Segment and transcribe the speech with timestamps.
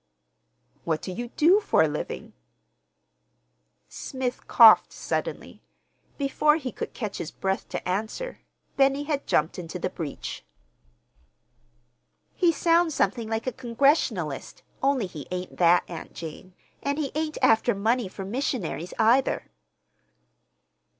[0.83, 2.33] "What do you do for a living?"
[3.87, 5.61] Smith coughed suddenly.
[6.17, 8.39] Before he could catch his breath to answer
[8.77, 10.43] Benny had jumped into the breach.
[12.33, 17.37] "He sounds something like a Congregationalist, only he ain't that, Aunt Jane, and he ain't
[17.43, 19.51] after money for missionaries, either."